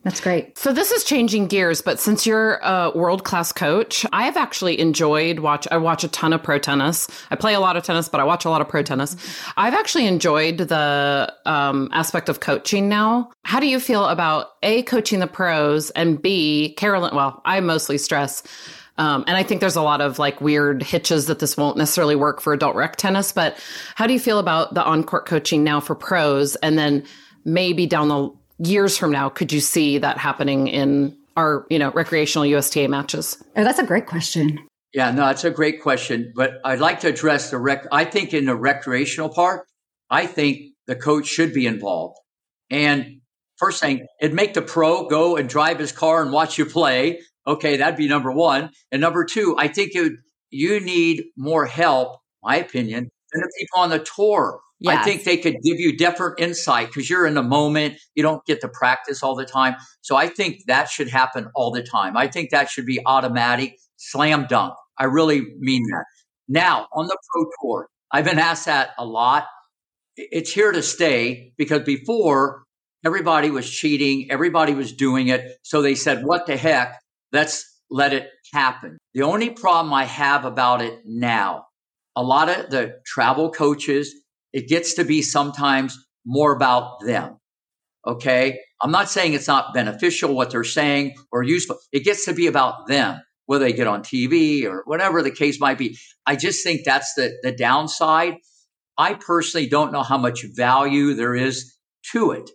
That's 0.05 0.21
great. 0.21 0.55
So 0.55 0.71
this 0.71 0.91
is 0.91 1.03
changing 1.03 1.47
gears, 1.47 1.81
but 1.81 1.99
since 1.99 2.27
you're 2.27 2.59
a 2.61 2.91
world 2.93 3.23
class 3.23 3.51
coach, 3.51 4.05
I 4.13 4.25
have 4.25 4.37
actually 4.37 4.79
enjoyed 4.79 5.39
watch. 5.39 5.67
I 5.71 5.77
watch 5.77 6.03
a 6.03 6.07
ton 6.07 6.31
of 6.31 6.43
pro 6.43 6.59
tennis. 6.59 7.07
I 7.31 7.35
play 7.35 7.55
a 7.55 7.59
lot 7.59 7.75
of 7.75 7.83
tennis, 7.83 8.07
but 8.07 8.21
I 8.21 8.23
watch 8.23 8.45
a 8.45 8.51
lot 8.51 8.61
of 8.61 8.69
pro 8.69 8.83
tennis. 8.83 9.15
I've 9.57 9.73
actually 9.73 10.05
enjoyed 10.05 10.59
the 10.59 11.33
um, 11.47 11.89
aspect 11.91 12.29
of 12.29 12.39
coaching 12.39 12.87
now. 12.87 13.31
How 13.45 13.59
do 13.59 13.65
you 13.65 13.79
feel 13.79 14.05
about 14.05 14.49
a 14.61 14.83
coaching 14.83 15.21
the 15.21 15.27
pros 15.27 15.89
and 15.89 16.21
b 16.21 16.75
Carolyn? 16.77 17.15
Well, 17.15 17.41
I 17.43 17.59
mostly 17.61 17.97
stress 17.97 18.43
um, 18.97 19.23
and 19.27 19.35
I 19.35 19.43
think 19.43 19.59
there's 19.61 19.75
a 19.75 19.81
lot 19.81 20.01
of 20.01 20.19
like 20.19 20.39
weird 20.39 20.81
hitches 20.81 21.27
that 21.27 21.39
this 21.39 21.57
won't 21.57 21.77
necessarily 21.77 22.15
work 22.15 22.41
for 22.41 22.53
adult 22.53 22.75
rec 22.75 22.95
tennis. 22.95 23.31
But 23.31 23.57
how 23.95 24.07
do 24.07 24.13
you 24.13 24.19
feel 24.19 24.39
about 24.39 24.73
the 24.73 24.83
on 24.83 25.03
court 25.03 25.25
coaching 25.25 25.63
now 25.63 25.79
for 25.79 25.95
pros? 25.95 26.55
And 26.57 26.77
then 26.77 27.05
maybe 27.43 27.85
down 27.85 28.07
the 28.07 28.31
years 28.59 28.97
from 28.97 29.11
now, 29.11 29.29
could 29.29 29.51
you 29.51 29.59
see 29.59 29.97
that 29.97 30.17
happening 30.17 30.67
in 30.67 31.17
our, 31.35 31.65
you 31.69 31.77
know, 31.77 31.91
recreational 31.91 32.45
USTA 32.45 32.87
matches? 32.87 33.43
Oh, 33.57 33.63
that's 33.63 33.79
a 33.79 33.85
great 33.85 34.05
question. 34.05 34.65
Yeah, 34.93 35.11
no, 35.11 35.25
that's 35.25 35.43
a 35.43 35.51
great 35.51 35.81
question. 35.81 36.31
But 36.33 36.53
I'd 36.63 36.79
like 36.79 37.01
to 37.01 37.09
address 37.09 37.51
the 37.51 37.57
rec. 37.57 37.85
I 37.91 38.05
think 38.05 38.33
in 38.33 38.45
the 38.45 38.55
recreational 38.55 39.27
part, 39.27 39.65
I 40.09 40.25
think 40.25 40.73
the 40.87 40.95
coach 40.95 41.27
should 41.27 41.53
be 41.53 41.67
involved. 41.67 42.17
And 42.69 43.19
first 43.57 43.81
thing, 43.81 44.07
it'd 44.21 44.33
make 44.33 44.53
the 44.53 44.61
pro 44.61 45.07
go 45.09 45.35
and 45.35 45.49
drive 45.49 45.79
his 45.79 45.91
car 45.91 46.21
and 46.21 46.31
watch 46.31 46.57
you 46.57 46.65
play. 46.65 47.19
Okay, 47.47 47.77
that'd 47.77 47.97
be 47.97 48.07
number 48.07 48.31
one. 48.31 48.71
And 48.91 49.01
number 49.01 49.25
two, 49.25 49.55
I 49.57 49.67
think 49.67 49.91
it, 49.95 50.13
you 50.49 50.79
need 50.79 51.25
more 51.37 51.65
help, 51.65 52.17
my 52.43 52.57
opinion, 52.57 53.09
than 53.31 53.41
the 53.41 53.51
people 53.57 53.79
on 53.79 53.89
the 53.89 53.99
tour. 53.99 54.61
Yes. 54.79 54.97
I 54.97 55.03
think 55.03 55.23
they 55.23 55.37
could 55.37 55.55
give 55.63 55.79
you 55.79 55.95
different 55.95 56.39
insight 56.39 56.87
because 56.87 57.09
you're 57.09 57.25
in 57.25 57.33
the 57.33 57.43
moment. 57.43 57.95
You 58.13 58.23
don't 58.23 58.45
get 58.45 58.61
to 58.61 58.67
practice 58.67 59.23
all 59.23 59.35
the 59.35 59.45
time. 59.45 59.75
So 60.01 60.15
I 60.15 60.27
think 60.27 60.65
that 60.67 60.89
should 60.89 61.09
happen 61.09 61.49
all 61.55 61.71
the 61.71 61.81
time. 61.81 62.17
I 62.17 62.27
think 62.27 62.49
that 62.49 62.69
should 62.69 62.85
be 62.85 62.99
automatic, 63.05 63.77
slam 63.95 64.47
dunk. 64.49 64.73
I 64.97 65.05
really 65.05 65.41
mean 65.59 65.83
that. 65.91 66.05
Now, 66.47 66.87
on 66.93 67.07
the 67.07 67.17
pro 67.31 67.45
tour, 67.61 67.87
I've 68.11 68.25
been 68.25 68.39
asked 68.39 68.65
that 68.65 68.89
a 68.97 69.05
lot. 69.05 69.45
It's 70.17 70.51
here 70.51 70.71
to 70.71 70.81
stay 70.81 71.53
because 71.57 71.83
before 71.83 72.63
everybody 73.05 73.51
was 73.51 73.69
cheating, 73.69 74.27
everybody 74.29 74.73
was 74.73 74.93
doing 74.93 75.29
it. 75.29 75.57
So 75.63 75.81
they 75.81 75.95
said, 75.95 76.25
what 76.25 76.47
the 76.47 76.57
heck? 76.57 76.99
Let's 77.35 77.81
let 77.89 78.13
it 78.13 78.29
happen. 78.53 78.97
The 79.13 79.23
only 79.23 79.49
problem 79.49 79.93
I 79.93 80.05
have 80.05 80.45
about 80.45 80.81
it 80.81 81.01
now, 81.03 81.65
a 82.15 82.23
lot 82.23 82.47
of 82.47 82.69
the 82.69 82.99
travel 83.05 83.51
coaches, 83.51 84.15
it 84.53 84.69
gets 84.69 84.93
to 84.93 85.03
be 85.03 85.21
sometimes 85.21 85.97
more 86.25 86.55
about 86.55 87.01
them. 87.05 87.35
Okay. 88.07 88.61
I'm 88.81 88.91
not 88.91 89.09
saying 89.09 89.33
it's 89.33 89.49
not 89.49 89.73
beneficial 89.73 90.33
what 90.33 90.51
they're 90.51 90.63
saying 90.63 91.15
or 91.29 91.43
useful. 91.43 91.77
It 91.91 92.05
gets 92.05 92.23
to 92.23 92.33
be 92.33 92.47
about 92.47 92.87
them, 92.87 93.19
whether 93.47 93.65
they 93.65 93.73
get 93.73 93.87
on 93.87 94.01
TV 94.01 94.63
or 94.63 94.83
whatever 94.85 95.21
the 95.21 95.29
case 95.29 95.59
might 95.59 95.77
be. 95.77 95.97
I 96.25 96.37
just 96.37 96.63
think 96.63 96.85
that's 96.85 97.15
the, 97.15 97.37
the 97.43 97.51
downside. 97.51 98.35
I 98.97 99.15
personally 99.15 99.67
don't 99.67 99.91
know 99.91 100.03
how 100.03 100.17
much 100.17 100.45
value 100.55 101.15
there 101.15 101.35
is 101.35 101.75
to 102.13 102.31
it. 102.31 102.49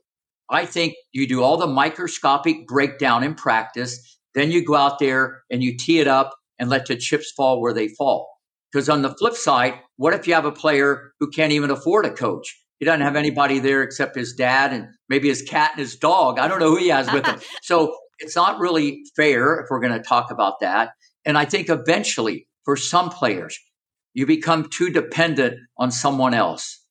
I 0.48 0.64
think 0.64 0.94
you 1.12 1.28
do 1.28 1.42
all 1.42 1.58
the 1.58 1.66
microscopic 1.66 2.66
breakdown 2.66 3.22
in 3.22 3.34
practice 3.34 4.16
then 4.34 4.50
you 4.50 4.64
go 4.64 4.74
out 4.74 4.98
there 4.98 5.42
and 5.50 5.62
you 5.62 5.76
tee 5.76 6.00
it 6.00 6.08
up 6.08 6.34
and 6.58 6.70
let 6.70 6.86
the 6.86 6.96
chips 6.96 7.32
fall 7.32 7.60
where 7.60 7.72
they 7.72 7.88
fall. 7.88 8.28
Because 8.70 8.88
on 8.88 9.02
the 9.02 9.14
flip 9.14 9.34
side, 9.34 9.74
what 9.96 10.14
if 10.14 10.28
you 10.28 10.34
have 10.34 10.44
a 10.44 10.52
player 10.52 11.12
who 11.18 11.30
can't 11.30 11.52
even 11.52 11.70
afford 11.70 12.06
a 12.06 12.12
coach? 12.12 12.56
He 12.78 12.86
doesn't 12.86 13.00
have 13.00 13.16
anybody 13.16 13.58
there 13.58 13.82
except 13.82 14.16
his 14.16 14.32
dad 14.32 14.72
and 14.72 14.88
maybe 15.08 15.28
his 15.28 15.42
cat 15.42 15.72
and 15.72 15.80
his 15.80 15.96
dog. 15.96 16.38
I 16.38 16.48
don't 16.48 16.60
know 16.60 16.70
who 16.70 16.78
he 16.78 16.88
has 16.88 17.12
with 17.12 17.26
him. 17.26 17.40
so 17.62 17.94
it's 18.20 18.36
not 18.36 18.58
really 18.60 19.02
fair 19.16 19.58
if 19.60 19.66
we're 19.70 19.80
going 19.80 19.92
to 19.92 20.02
talk 20.02 20.30
about 20.30 20.60
that. 20.60 20.90
And 21.24 21.36
I 21.36 21.44
think 21.44 21.68
eventually, 21.68 22.46
for 22.64 22.76
some 22.76 23.10
players, 23.10 23.58
you 24.14 24.26
become 24.26 24.68
too 24.70 24.90
dependent 24.90 25.58
on 25.76 25.90
someone 25.90 26.34
else. 26.34 26.82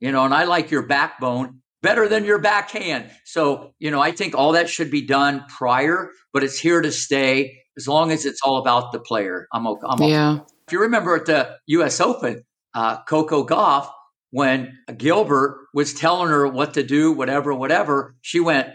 You 0.00 0.12
know, 0.12 0.24
and 0.24 0.32
I 0.32 0.44
like 0.44 0.70
your 0.70 0.86
backbone 0.86 1.60
better 1.82 2.08
than 2.08 2.24
your 2.24 2.38
backhand. 2.38 3.10
So, 3.24 3.74
you 3.78 3.90
know, 3.90 4.00
I 4.00 4.12
think 4.12 4.34
all 4.34 4.52
that 4.52 4.68
should 4.68 4.90
be 4.90 5.06
done 5.06 5.44
prior, 5.48 6.10
but 6.32 6.42
it's 6.42 6.58
here 6.58 6.80
to 6.80 6.90
stay 6.90 7.62
as 7.76 7.86
long 7.86 8.10
as 8.10 8.26
it's 8.26 8.40
all 8.42 8.58
about 8.58 8.92
the 8.92 8.98
player. 8.98 9.46
I'm 9.52 9.66
okay. 9.66 9.86
I'm 9.88 10.02
okay. 10.02 10.10
Yeah. 10.10 10.38
If 10.66 10.72
you 10.72 10.80
remember 10.80 11.14
at 11.16 11.26
the 11.26 11.56
U.S. 11.68 12.00
Open, 12.00 12.44
uh, 12.74 13.02
Coco 13.04 13.46
Gauff, 13.46 13.88
when 14.30 14.76
Gilbert 14.96 15.68
was 15.72 15.94
telling 15.94 16.28
her 16.28 16.46
what 16.46 16.74
to 16.74 16.82
do, 16.82 17.12
whatever, 17.12 17.54
whatever, 17.54 18.14
she 18.20 18.40
went 18.40 18.68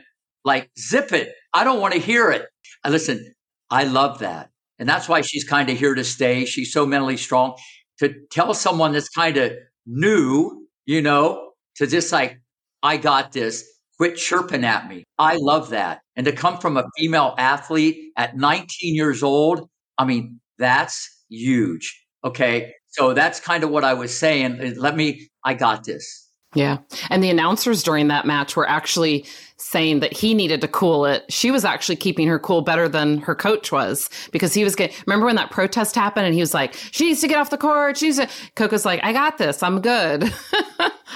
like, 0.44 0.70
zip 0.80 1.12
it. 1.14 1.34
I 1.54 1.64
don't 1.64 1.80
want 1.80 1.94
to 1.94 2.00
hear 2.00 2.32
it. 2.32 2.46
I 2.84 2.90
listen, 2.90 3.34
I 3.70 3.84
love 3.84 4.20
that. 4.20 4.50
And 4.80 4.90
that's 4.90 5.08
why 5.08 5.22
she's 5.22 5.44
kind 5.44 5.70
of 5.70 5.78
here 5.78 5.94
to 5.94 6.04
stay. 6.04 6.46
She's 6.46 6.74
so 6.74 6.86
mentally 6.86 7.18
strong 7.18 7.56
to 8.00 8.14
tell 8.32 8.54
someone 8.54 8.92
that's 8.92 9.10
kind 9.10 9.38
of 9.38 9.54
new, 9.86 10.68
you 10.86 11.02
know, 11.02 11.52
to 11.76 11.88
just 11.88 12.12
like 12.12 12.40
I 12.84 12.98
got 12.98 13.32
this. 13.32 13.68
Quit 13.98 14.18
chirping 14.18 14.66
at 14.66 14.90
me. 14.90 15.04
I 15.18 15.38
love 15.38 15.70
that. 15.70 16.02
And 16.16 16.26
to 16.26 16.32
come 16.32 16.58
from 16.58 16.78
a 16.78 16.86
female 16.98 17.36
athlete 17.38 18.12
at 18.18 18.36
19 18.36 18.96
years 18.96 19.24
old, 19.24 19.68
I 19.98 20.06
mean, 20.06 20.40
that's 20.58 21.24
huge. 21.30 22.06
Okay. 22.26 22.74
So 22.90 23.14
that's 23.14 23.40
kind 23.40 23.64
of 23.64 23.70
what 23.70 23.84
I 23.84 23.94
was 23.94 24.16
saying. 24.16 24.76
Let 24.78 24.96
me, 24.96 25.30
I 25.44 25.54
got 25.54 25.84
this. 25.86 26.23
Yeah. 26.54 26.78
And 27.10 27.24
the 27.24 27.30
announcers 27.30 27.84
during 27.84 28.08
that 28.10 28.26
match 28.26 28.56
were 28.56 28.68
actually 28.68 29.26
saying 29.58 30.02
that 30.02 30.14
he 30.14 30.34
needed 30.34 30.62
to 30.62 30.68
cool 30.68 31.06
it. 31.06 31.24
She 31.30 31.50
was 31.50 31.64
actually 31.64 31.96
keeping 31.96 32.28
her 32.28 32.38
cool 32.38 32.62
better 32.62 32.90
than 32.90 33.20
her 33.20 33.34
coach 33.34 33.72
was 33.72 34.10
because 34.32 34.54
he 34.54 34.64
was 34.64 34.76
getting, 34.76 34.96
remember 35.08 35.26
when 35.26 35.36
that 35.38 35.52
protest 35.52 35.96
happened 35.96 36.26
and 36.26 36.36
he 36.36 36.42
was 36.42 36.54
like, 36.54 36.74
she 36.92 37.06
needs 37.06 37.22
to 37.22 37.28
get 37.28 37.38
off 37.38 37.50
the 37.50 37.58
court. 37.58 37.98
She's 37.98 38.20
a, 38.20 38.28
Coco's 38.56 38.86
like, 38.86 39.00
I 39.04 39.14
got 39.14 39.38
this. 39.38 39.64
I'm 39.64 39.82
good. 39.82 40.32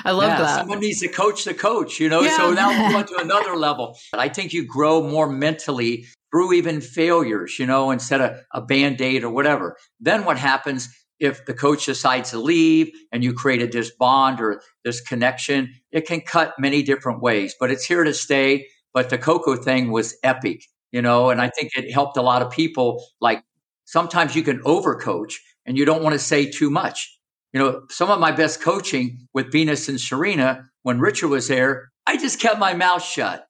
I 0.06 0.12
love 0.12 0.30
yeah, 0.30 0.38
that. 0.38 0.60
Someone 0.60 0.80
needs 0.80 1.00
to 1.02 1.10
coach 1.10 1.44
the 1.44 1.54
coach, 1.54 2.00
you 2.00 2.08
know? 2.08 2.22
Yeah. 2.22 2.38
So 2.38 2.54
now 2.54 2.88
we 2.88 2.96
went 2.96 3.08
to 3.10 3.18
another 3.18 3.56
level. 3.56 3.98
I 4.14 4.30
think 4.30 4.54
you 4.54 4.66
grow 4.66 5.04
more 5.04 5.30
mentally 5.30 6.06
through 6.32 6.54
even 6.54 6.82
failures, 6.82 7.58
you 7.60 7.66
know, 7.66 7.92
instead 7.92 8.22
of 8.22 8.40
a 8.54 8.62
band 8.62 9.02
aid 9.02 9.24
or 9.24 9.32
whatever. 9.32 9.78
Then 10.00 10.24
what 10.26 10.38
happens 10.38 10.90
if 11.20 11.46
the 11.46 11.54
coach 11.54 11.86
decides 11.86 12.32
to 12.32 12.40
leave 12.40 12.92
and 13.12 13.24
you 13.24 13.34
created 13.34 13.72
this 13.72 13.92
bond 13.92 14.40
or 14.40 14.62
this 14.84 15.02
connection, 15.02 15.74
it 15.92 16.08
can 16.08 16.22
cut 16.22 16.54
many 16.60 16.84
different 16.84 17.22
ways, 17.22 17.56
but 17.60 17.72
it's 17.72 17.86
here 17.86 18.04
to 18.04 18.14
stay. 18.14 18.68
But 18.94 19.10
the 19.10 19.18
Coco 19.18 19.56
thing 19.56 19.92
was 19.92 20.16
epic, 20.24 20.64
you 20.92 21.02
know, 21.02 21.30
and 21.30 21.42
I 21.42 21.50
think 21.50 21.72
it 21.76 21.92
helped 21.92 22.18
a 22.18 22.22
lot 22.22 22.42
of 22.42 22.52
people. 22.52 23.04
Like 23.22 23.44
sometimes 23.86 24.36
you 24.36 24.44
can 24.44 24.60
overcoach 24.62 25.36
and 25.66 25.78
you 25.78 25.86
don't 25.86 26.04
want 26.04 26.14
to 26.14 26.20
say 26.20 26.50
too 26.50 26.70
much. 26.70 27.14
You 27.54 27.60
know, 27.60 27.82
some 27.90 28.10
of 28.10 28.20
my 28.20 28.32
best 28.32 28.62
coaching 28.62 29.28
with 29.34 29.52
Venus 29.52 29.90
and 29.90 30.00
Serena, 30.00 30.66
when 30.84 31.00
Richard 31.00 31.30
was 31.30 31.48
there, 31.48 31.90
I 32.06 32.18
just 32.18 32.40
kept 32.40 32.60
my 32.60 32.74
mouth 32.74 33.04
shut. 33.04 33.46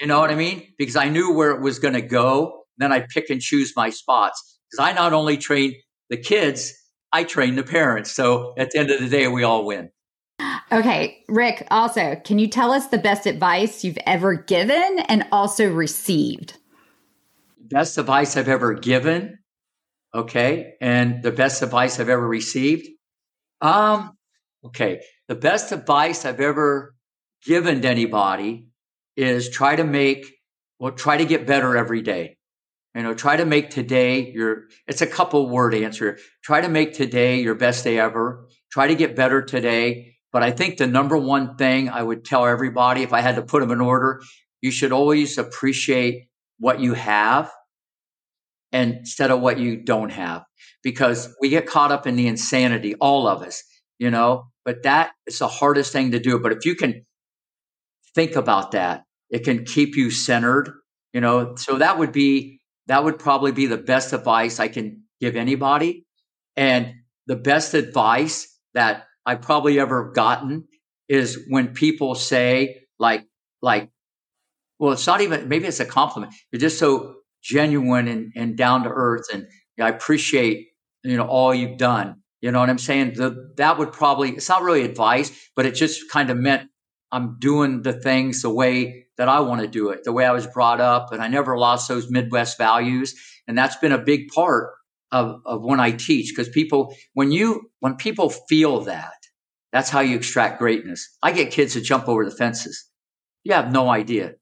You 0.00 0.06
know 0.06 0.20
what 0.20 0.30
I 0.30 0.34
mean? 0.34 0.66
Because 0.78 0.96
I 0.96 1.08
knew 1.08 1.32
where 1.32 1.50
it 1.50 1.60
was 1.60 1.78
going 1.78 1.94
to 1.94 2.02
go. 2.02 2.64
Then 2.78 2.92
I 2.92 3.00
pick 3.00 3.30
and 3.30 3.40
choose 3.40 3.72
my 3.76 3.90
spots. 3.90 4.58
Because 4.70 4.84
I 4.84 4.92
not 4.92 5.12
only 5.12 5.36
train 5.36 5.74
the 6.10 6.16
kids, 6.16 6.72
I 7.12 7.24
train 7.24 7.56
the 7.56 7.62
parents. 7.62 8.12
So 8.12 8.54
at 8.56 8.70
the 8.70 8.78
end 8.78 8.90
of 8.90 9.00
the 9.00 9.08
day, 9.08 9.28
we 9.28 9.42
all 9.42 9.64
win. 9.64 9.90
Okay, 10.70 11.24
Rick, 11.28 11.66
also, 11.70 12.16
can 12.24 12.38
you 12.38 12.46
tell 12.46 12.72
us 12.72 12.88
the 12.88 12.98
best 12.98 13.26
advice 13.26 13.84
you've 13.84 13.98
ever 14.06 14.34
given 14.34 14.98
and 15.08 15.26
also 15.32 15.70
received? 15.70 16.58
Best 17.58 17.98
advice 17.98 18.36
I've 18.36 18.48
ever 18.48 18.74
given. 18.74 19.38
Okay. 20.14 20.74
And 20.80 21.22
the 21.22 21.32
best 21.32 21.62
advice 21.62 22.00
I've 22.00 22.08
ever 22.08 22.26
received. 22.26 22.88
Um, 23.60 24.12
okay. 24.64 25.02
The 25.28 25.34
best 25.34 25.72
advice 25.72 26.24
I've 26.24 26.40
ever 26.40 26.94
given 27.44 27.82
to 27.82 27.88
anybody 27.88 28.68
is 29.16 29.50
try 29.50 29.76
to 29.76 29.84
make, 29.84 30.26
well, 30.78 30.92
try 30.92 31.18
to 31.18 31.26
get 31.26 31.46
better 31.46 31.76
every 31.76 32.00
day. 32.00 32.37
You 32.98 33.04
know, 33.04 33.14
try 33.14 33.36
to 33.36 33.44
make 33.44 33.70
today 33.70 34.32
your, 34.32 34.64
it's 34.88 35.02
a 35.02 35.06
couple 35.06 35.48
word 35.48 35.72
answer. 35.72 36.18
Try 36.42 36.62
to 36.62 36.68
make 36.68 36.94
today 36.94 37.40
your 37.40 37.54
best 37.54 37.84
day 37.84 38.00
ever. 38.00 38.48
Try 38.72 38.88
to 38.88 38.96
get 38.96 39.14
better 39.14 39.40
today. 39.40 40.16
But 40.32 40.42
I 40.42 40.50
think 40.50 40.78
the 40.78 40.88
number 40.88 41.16
one 41.16 41.54
thing 41.54 41.88
I 41.90 42.02
would 42.02 42.24
tell 42.24 42.44
everybody, 42.44 43.04
if 43.04 43.12
I 43.12 43.20
had 43.20 43.36
to 43.36 43.42
put 43.42 43.60
them 43.60 43.70
in 43.70 43.80
order, 43.80 44.20
you 44.62 44.72
should 44.72 44.90
always 44.90 45.38
appreciate 45.38 46.26
what 46.58 46.80
you 46.80 46.94
have 46.94 47.52
instead 48.72 49.30
of 49.30 49.40
what 49.40 49.60
you 49.60 49.76
don't 49.76 50.10
have 50.10 50.42
because 50.82 51.32
we 51.40 51.50
get 51.50 51.66
caught 51.66 51.92
up 51.92 52.04
in 52.04 52.16
the 52.16 52.26
insanity, 52.26 52.96
all 52.96 53.28
of 53.28 53.42
us, 53.42 53.62
you 54.00 54.10
know, 54.10 54.48
but 54.64 54.82
that 54.82 55.12
is 55.28 55.38
the 55.38 55.46
hardest 55.46 55.92
thing 55.92 56.10
to 56.10 56.18
do. 56.18 56.40
But 56.40 56.50
if 56.50 56.64
you 56.64 56.74
can 56.74 57.06
think 58.16 58.34
about 58.34 58.72
that, 58.72 59.04
it 59.30 59.44
can 59.44 59.64
keep 59.64 59.94
you 59.94 60.10
centered, 60.10 60.72
you 61.12 61.20
know, 61.20 61.54
so 61.54 61.78
that 61.78 61.96
would 62.00 62.10
be 62.10 62.57
that 62.88 63.04
would 63.04 63.18
probably 63.18 63.52
be 63.52 63.66
the 63.66 63.76
best 63.76 64.12
advice 64.12 64.58
I 64.58 64.68
can 64.68 65.04
give 65.20 65.36
anybody. 65.36 66.06
And 66.56 66.94
the 67.26 67.36
best 67.36 67.74
advice 67.74 68.58
that 68.74 69.04
I 69.24 69.36
probably 69.36 69.78
ever 69.78 70.10
gotten 70.12 70.66
is 71.08 71.46
when 71.48 71.68
people 71.68 72.14
say 72.14 72.80
like, 72.98 73.24
like, 73.62 73.90
well, 74.78 74.92
it's 74.92 75.06
not 75.06 75.20
even, 75.20 75.48
maybe 75.48 75.66
it's 75.66 75.80
a 75.80 75.84
compliment. 75.84 76.34
You're 76.50 76.60
just 76.60 76.78
so 76.78 77.16
genuine 77.42 78.08
and, 78.08 78.32
and 78.34 78.56
down 78.56 78.84
to 78.84 78.90
earth. 78.90 79.26
And 79.32 79.46
I 79.80 79.88
appreciate, 79.88 80.68
you 81.04 81.16
know, 81.16 81.26
all 81.26 81.54
you've 81.54 81.78
done. 81.78 82.22
You 82.40 82.52
know 82.52 82.60
what 82.60 82.70
I'm 82.70 82.78
saying? 82.78 83.14
The, 83.14 83.52
that 83.56 83.78
would 83.78 83.92
probably, 83.92 84.30
it's 84.30 84.48
not 84.48 84.62
really 84.62 84.82
advice, 84.82 85.30
but 85.56 85.66
it 85.66 85.72
just 85.72 86.10
kind 86.10 86.30
of 86.30 86.36
meant 86.36 86.70
I'm 87.10 87.38
doing 87.38 87.82
the 87.82 87.92
things 87.92 88.42
the 88.42 88.50
way 88.50 89.06
that 89.18 89.28
I 89.28 89.40
want 89.40 89.60
to 89.60 89.66
do 89.66 89.90
it, 89.90 90.04
the 90.04 90.12
way 90.12 90.24
I 90.24 90.32
was 90.32 90.46
brought 90.46 90.80
up. 90.80 91.12
And 91.12 91.20
I 91.20 91.28
never 91.28 91.58
lost 91.58 91.88
those 91.88 92.10
Midwest 92.10 92.56
values. 92.56 93.14
And 93.46 93.58
that's 93.58 93.76
been 93.76 93.92
a 93.92 93.98
big 93.98 94.28
part 94.28 94.70
of, 95.12 95.40
of 95.44 95.62
when 95.62 95.80
I 95.80 95.90
teach. 95.90 96.32
Because 96.34 96.48
people, 96.48 96.94
when 97.12 97.32
you, 97.32 97.70
when 97.80 97.96
people 97.96 98.30
feel 98.30 98.80
that, 98.82 99.12
that's 99.72 99.90
how 99.90 100.00
you 100.00 100.16
extract 100.16 100.58
greatness. 100.58 101.16
I 101.22 101.32
get 101.32 101.50
kids 101.50 101.74
to 101.74 101.80
jump 101.80 102.08
over 102.08 102.24
the 102.24 102.30
fences. 102.30 102.88
You 103.44 103.52
have 103.52 103.72
no 103.72 103.90
idea. 103.90 104.34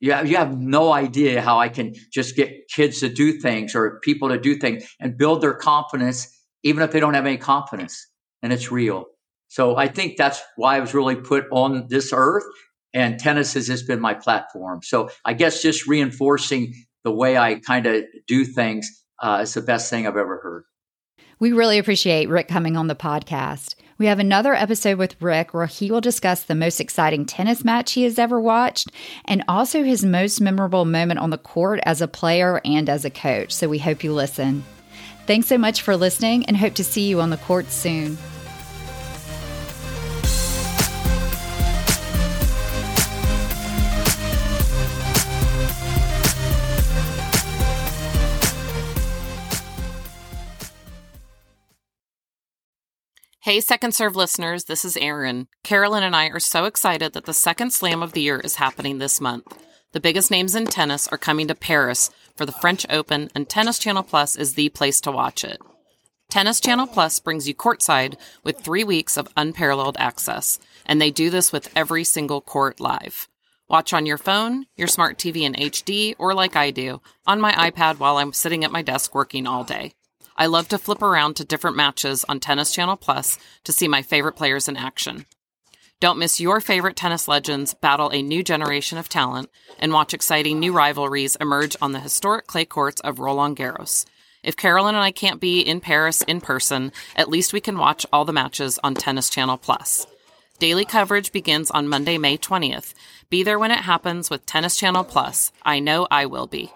You 0.00 0.12
have, 0.12 0.28
you 0.28 0.36
have 0.36 0.58
no 0.58 0.92
idea 0.92 1.40
how 1.40 1.58
I 1.58 1.68
can 1.68 1.94
just 2.12 2.36
get 2.36 2.68
kids 2.68 3.00
to 3.00 3.08
do 3.08 3.38
things 3.38 3.74
or 3.74 4.00
people 4.02 4.28
to 4.28 4.38
do 4.38 4.56
things 4.56 4.84
and 5.00 5.16
build 5.16 5.40
their 5.40 5.54
confidence, 5.54 6.28
even 6.62 6.82
if 6.82 6.90
they 6.90 7.00
don't 7.00 7.14
have 7.14 7.24
any 7.24 7.38
confidence. 7.38 8.06
And 8.42 8.52
it's 8.52 8.70
real. 8.70 9.06
So 9.48 9.76
I 9.76 9.86
think 9.88 10.16
that's 10.16 10.42
why 10.56 10.76
I 10.76 10.80
was 10.80 10.92
really 10.92 11.16
put 11.16 11.44
on 11.52 11.86
this 11.88 12.12
earth 12.12 12.44
and 12.94 13.18
tennis 13.18 13.52
has 13.54 13.66
just 13.66 13.86
been 13.86 14.00
my 14.00 14.14
platform. 14.14 14.80
So 14.82 15.10
I 15.24 15.34
guess 15.34 15.60
just 15.60 15.86
reinforcing 15.86 16.74
the 17.02 17.12
way 17.12 17.36
I 17.36 17.56
kind 17.56 17.86
of 17.86 18.04
do 18.26 18.44
things 18.44 18.88
uh, 19.20 19.40
is 19.42 19.54
the 19.54 19.60
best 19.60 19.90
thing 19.90 20.06
I've 20.06 20.16
ever 20.16 20.38
heard. 20.38 20.64
We 21.40 21.52
really 21.52 21.78
appreciate 21.78 22.28
Rick 22.28 22.48
coming 22.48 22.76
on 22.76 22.86
the 22.86 22.94
podcast. 22.94 23.74
We 23.98 24.06
have 24.06 24.18
another 24.18 24.54
episode 24.54 24.98
with 24.98 25.20
Rick 25.20 25.52
where 25.54 25.66
he 25.66 25.90
will 25.90 26.00
discuss 26.00 26.44
the 26.44 26.54
most 26.54 26.80
exciting 26.80 27.26
tennis 27.26 27.64
match 27.64 27.92
he 27.92 28.04
has 28.04 28.18
ever 28.18 28.40
watched 28.40 28.90
and 29.24 29.44
also 29.46 29.82
his 29.84 30.04
most 30.04 30.40
memorable 30.40 30.84
moment 30.84 31.20
on 31.20 31.30
the 31.30 31.38
court 31.38 31.80
as 31.84 32.00
a 32.00 32.08
player 32.08 32.60
and 32.64 32.88
as 32.88 33.04
a 33.04 33.10
coach. 33.10 33.52
So 33.52 33.68
we 33.68 33.78
hope 33.78 34.02
you 34.02 34.12
listen. 34.12 34.64
Thanks 35.26 35.46
so 35.46 35.58
much 35.58 35.82
for 35.82 35.96
listening 35.96 36.44
and 36.46 36.56
hope 36.56 36.74
to 36.74 36.84
see 36.84 37.08
you 37.08 37.20
on 37.20 37.30
the 37.30 37.36
court 37.36 37.70
soon. 37.70 38.18
Hey, 53.44 53.60
Second 53.60 53.94
Serve 53.94 54.16
listeners, 54.16 54.64
this 54.64 54.86
is 54.86 54.96
Erin. 54.96 55.48
Carolyn 55.62 56.02
and 56.02 56.16
I 56.16 56.28
are 56.28 56.40
so 56.40 56.64
excited 56.64 57.12
that 57.12 57.26
the 57.26 57.34
second 57.34 57.74
slam 57.74 58.02
of 58.02 58.14
the 58.14 58.22
year 58.22 58.40
is 58.40 58.54
happening 58.54 58.96
this 58.96 59.20
month. 59.20 59.62
The 59.92 60.00
biggest 60.00 60.30
names 60.30 60.54
in 60.54 60.64
tennis 60.64 61.06
are 61.08 61.18
coming 61.18 61.46
to 61.48 61.54
Paris 61.54 62.10
for 62.34 62.46
the 62.46 62.52
French 62.52 62.86
Open, 62.88 63.30
and 63.34 63.46
Tennis 63.46 63.78
Channel 63.78 64.02
Plus 64.02 64.34
is 64.34 64.54
the 64.54 64.70
place 64.70 64.98
to 65.02 65.12
watch 65.12 65.44
it. 65.44 65.60
Tennis 66.30 66.58
Channel 66.58 66.86
Plus 66.86 67.20
brings 67.20 67.46
you 67.46 67.54
courtside 67.54 68.16
with 68.44 68.60
three 68.60 68.82
weeks 68.82 69.18
of 69.18 69.28
unparalleled 69.36 69.98
access, 69.98 70.58
and 70.86 70.98
they 70.98 71.10
do 71.10 71.28
this 71.28 71.52
with 71.52 71.70
every 71.76 72.02
single 72.02 72.40
court 72.40 72.80
live. 72.80 73.28
Watch 73.68 73.92
on 73.92 74.06
your 74.06 74.16
phone, 74.16 74.64
your 74.74 74.88
smart 74.88 75.18
TV 75.18 75.42
in 75.42 75.52
HD, 75.52 76.14
or 76.18 76.32
like 76.32 76.56
I 76.56 76.70
do, 76.70 77.02
on 77.26 77.42
my 77.42 77.52
iPad 77.52 77.98
while 77.98 78.16
I'm 78.16 78.32
sitting 78.32 78.64
at 78.64 78.72
my 78.72 78.80
desk 78.80 79.14
working 79.14 79.46
all 79.46 79.64
day. 79.64 79.92
I 80.36 80.46
love 80.46 80.68
to 80.68 80.78
flip 80.78 81.00
around 81.00 81.34
to 81.36 81.44
different 81.44 81.76
matches 81.76 82.24
on 82.28 82.40
Tennis 82.40 82.72
Channel 82.72 82.96
Plus 82.96 83.38
to 83.62 83.72
see 83.72 83.86
my 83.86 84.02
favorite 84.02 84.34
players 84.34 84.68
in 84.68 84.76
action. 84.76 85.26
Don't 86.00 86.18
miss 86.18 86.40
your 86.40 86.60
favorite 86.60 86.96
tennis 86.96 87.28
legends 87.28 87.72
battle 87.72 88.10
a 88.10 88.20
new 88.20 88.42
generation 88.42 88.98
of 88.98 89.08
talent 89.08 89.48
and 89.78 89.92
watch 89.92 90.12
exciting 90.12 90.58
new 90.58 90.72
rivalries 90.72 91.36
emerge 91.36 91.76
on 91.80 91.92
the 91.92 92.00
historic 92.00 92.46
clay 92.46 92.64
courts 92.64 93.00
of 93.02 93.20
Roland 93.20 93.56
Garros. 93.56 94.04
If 94.42 94.56
Carolyn 94.56 94.96
and 94.96 95.04
I 95.04 95.12
can't 95.12 95.40
be 95.40 95.60
in 95.60 95.80
Paris 95.80 96.20
in 96.22 96.40
person, 96.40 96.92
at 97.16 97.30
least 97.30 97.52
we 97.52 97.60
can 97.60 97.78
watch 97.78 98.04
all 98.12 98.24
the 98.24 98.32
matches 98.32 98.78
on 98.82 98.94
Tennis 98.94 99.30
Channel 99.30 99.56
Plus. 99.56 100.06
Daily 100.58 100.84
coverage 100.84 101.32
begins 101.32 101.70
on 101.70 101.88
Monday, 101.88 102.18
May 102.18 102.36
20th. 102.36 102.92
Be 103.30 103.42
there 103.42 103.58
when 103.58 103.70
it 103.70 103.80
happens 103.80 104.30
with 104.30 104.46
Tennis 104.46 104.76
Channel 104.76 105.04
Plus. 105.04 105.52
I 105.62 105.78
know 105.78 106.06
I 106.10 106.26
will 106.26 106.46
be. 106.46 106.72